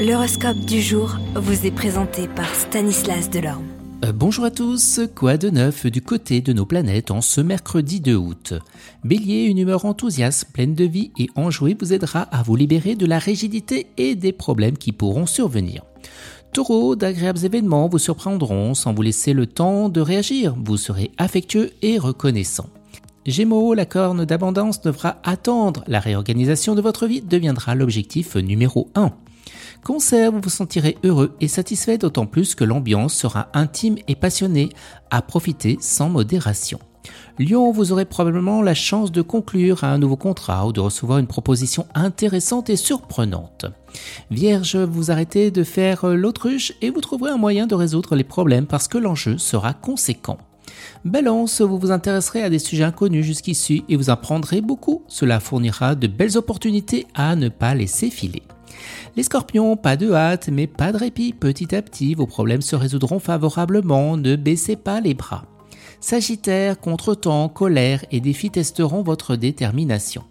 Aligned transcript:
L'horoscope 0.00 0.60
du 0.60 0.80
jour 0.80 1.18
vous 1.34 1.66
est 1.66 1.70
présenté 1.70 2.26
par 2.26 2.54
Stanislas 2.54 3.28
Delorme. 3.28 3.66
Euh, 4.02 4.12
bonjour 4.12 4.46
à 4.46 4.50
tous, 4.50 4.98
quoi 5.14 5.36
de 5.36 5.50
neuf 5.50 5.84
du 5.84 6.00
côté 6.00 6.40
de 6.40 6.54
nos 6.54 6.64
planètes 6.64 7.10
en 7.10 7.20
ce 7.20 7.42
mercredi 7.42 8.00
2 8.00 8.14
août? 8.14 8.54
Bélier, 9.04 9.44
une 9.44 9.58
humeur 9.58 9.84
enthousiaste, 9.84 10.54
pleine 10.54 10.74
de 10.74 10.86
vie 10.86 11.10
et 11.18 11.28
enjouée 11.36 11.76
vous 11.78 11.92
aidera 11.92 12.22
à 12.22 12.42
vous 12.42 12.56
libérer 12.56 12.94
de 12.94 13.04
la 13.04 13.18
rigidité 13.18 13.88
et 13.98 14.14
des 14.14 14.32
problèmes 14.32 14.78
qui 14.78 14.92
pourront 14.92 15.26
survenir. 15.26 15.82
Taureau, 16.54 16.96
d'agréables 16.96 17.44
événements 17.44 17.86
vous 17.86 17.98
surprendront 17.98 18.72
sans 18.72 18.94
vous 18.94 19.02
laisser 19.02 19.34
le 19.34 19.46
temps 19.46 19.90
de 19.90 20.00
réagir, 20.00 20.56
vous 20.64 20.78
serez 20.78 21.10
affectueux 21.18 21.72
et 21.82 21.98
reconnaissant. 21.98 22.70
Gémeaux, 23.26 23.74
la 23.74 23.84
corne 23.84 24.24
d'abondance 24.24 24.80
devra 24.80 25.18
attendre, 25.24 25.84
la 25.88 26.00
réorganisation 26.00 26.74
de 26.74 26.80
votre 26.80 27.06
vie 27.06 27.20
deviendra 27.20 27.74
l'objectif 27.74 28.36
numéro 28.36 28.88
1. 28.94 29.12
Cancer, 29.82 30.32
vous 30.32 30.40
vous 30.42 30.50
sentirez 30.50 30.98
heureux 31.04 31.36
et 31.40 31.48
satisfait 31.48 31.98
d'autant 31.98 32.26
plus 32.26 32.54
que 32.54 32.64
l'ambiance 32.64 33.14
sera 33.14 33.48
intime 33.54 33.96
et 34.08 34.14
passionnée, 34.14 34.70
à 35.10 35.22
profiter 35.22 35.78
sans 35.80 36.08
modération. 36.08 36.78
Lion, 37.38 37.72
vous 37.72 37.92
aurez 37.92 38.04
probablement 38.04 38.60
la 38.60 38.74
chance 38.74 39.10
de 39.10 39.22
conclure 39.22 39.84
un 39.84 39.98
nouveau 39.98 40.16
contrat 40.16 40.66
ou 40.66 40.72
de 40.72 40.80
recevoir 40.80 41.18
une 41.18 41.26
proposition 41.26 41.86
intéressante 41.94 42.68
et 42.68 42.76
surprenante. 42.76 43.64
Vierge, 44.30 44.76
vous 44.76 45.10
arrêtez 45.10 45.50
de 45.50 45.64
faire 45.64 46.06
l'autruche 46.06 46.74
et 46.82 46.90
vous 46.90 47.00
trouverez 47.00 47.30
un 47.30 47.38
moyen 47.38 47.66
de 47.66 47.74
résoudre 47.74 48.14
les 48.14 48.24
problèmes 48.24 48.66
parce 48.66 48.88
que 48.88 48.98
l'enjeu 48.98 49.38
sera 49.38 49.72
conséquent. 49.72 50.38
Balance, 51.04 51.60
vous 51.62 51.78
vous 51.78 51.90
intéresserez 51.90 52.42
à 52.42 52.50
des 52.50 52.58
sujets 52.58 52.84
inconnus 52.84 53.24
jusqu'ici 53.24 53.84
et 53.88 53.96
vous 53.96 54.10
apprendrez 54.10 54.60
beaucoup. 54.60 55.02
Cela 55.08 55.40
fournira 55.40 55.94
de 55.94 56.06
belles 56.06 56.36
opportunités 56.36 57.06
à 57.14 57.36
ne 57.36 57.48
pas 57.48 57.74
laisser 57.74 58.10
filer. 58.10 58.42
Les 59.16 59.22
scorpions, 59.22 59.76
pas 59.76 59.96
de 59.96 60.12
hâte, 60.12 60.48
mais 60.50 60.66
pas 60.66 60.92
de 60.92 60.98
répit. 60.98 61.32
Petit 61.32 61.74
à 61.74 61.82
petit, 61.82 62.14
vos 62.14 62.26
problèmes 62.26 62.62
se 62.62 62.76
résoudront 62.76 63.18
favorablement. 63.18 64.16
Ne 64.16 64.36
baissez 64.36 64.76
pas 64.76 65.00
les 65.00 65.14
bras. 65.14 65.44
Sagittaire, 66.00 66.80
contretemps, 66.80 67.48
colère 67.48 68.04
et 68.10 68.20
défis 68.20 68.50
testeront 68.50 69.02
votre 69.02 69.36
détermination. 69.36 70.24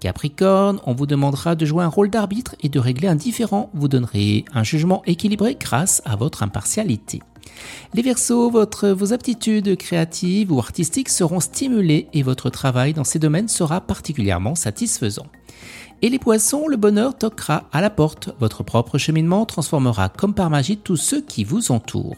Capricorne, 0.00 0.80
on 0.86 0.94
vous 0.94 1.06
demandera 1.06 1.56
de 1.56 1.66
jouer 1.66 1.82
un 1.82 1.88
rôle 1.88 2.10
d'arbitre 2.10 2.54
et 2.62 2.68
de 2.68 2.78
régler 2.78 3.08
un 3.08 3.16
différend. 3.16 3.70
Vous 3.74 3.88
donnerez 3.88 4.44
un 4.54 4.62
jugement 4.62 5.02
équilibré 5.06 5.56
grâce 5.58 6.02
à 6.04 6.14
votre 6.14 6.44
impartialité. 6.44 7.20
Les 7.94 8.02
Verseaux, 8.02 8.50
vos 8.50 9.12
aptitudes 9.12 9.76
créatives 9.76 10.52
ou 10.52 10.58
artistiques 10.60 11.08
seront 11.08 11.40
stimulées 11.40 12.06
et 12.12 12.22
votre 12.22 12.50
travail 12.50 12.92
dans 12.92 13.04
ces 13.04 13.18
domaines 13.18 13.48
sera 13.48 13.80
particulièrement 13.80 14.54
satisfaisant. 14.54 15.26
Et 16.00 16.10
les 16.10 16.20
poissons, 16.20 16.68
le 16.68 16.76
bonheur 16.76 17.18
toquera 17.18 17.64
à 17.72 17.80
la 17.80 17.90
porte. 17.90 18.30
Votre 18.38 18.62
propre 18.62 18.98
cheminement 18.98 19.44
transformera 19.46 20.08
comme 20.08 20.32
par 20.32 20.48
magie 20.48 20.76
tous 20.76 20.96
ceux 20.96 21.20
qui 21.20 21.42
vous 21.42 21.72
entourent. 21.72 22.16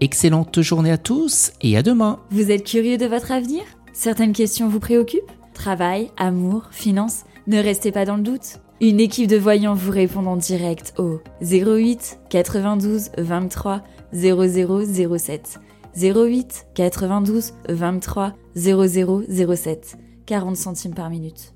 Excellente 0.00 0.62
journée 0.62 0.90
à 0.90 0.96
tous 0.96 1.52
et 1.60 1.76
à 1.76 1.82
demain. 1.82 2.18
Vous 2.30 2.50
êtes 2.50 2.64
curieux 2.64 2.96
de 2.96 3.04
votre 3.04 3.30
avenir? 3.30 3.62
Certaines 3.92 4.32
questions 4.32 4.68
vous 4.68 4.80
préoccupent? 4.80 5.30
Travail, 5.52 6.10
amour, 6.16 6.68
finances? 6.70 7.24
Ne 7.46 7.58
restez 7.58 7.92
pas 7.92 8.06
dans 8.06 8.16
le 8.16 8.22
doute. 8.22 8.60
Une 8.80 9.00
équipe 9.00 9.28
de 9.28 9.36
voyants 9.36 9.74
vous 9.74 9.90
répond 9.90 10.24
en 10.24 10.36
direct 10.36 10.94
au 10.96 11.20
08 11.42 12.20
92 12.30 13.10
23 13.18 13.82
0007. 14.14 15.60
08 15.94 16.66
92 16.74 17.52
23 17.68 18.32
0007. 18.56 19.98
40 20.24 20.56
centimes 20.56 20.94
par 20.94 21.10
minute. 21.10 21.52